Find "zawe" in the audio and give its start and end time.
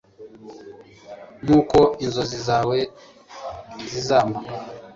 2.47-2.77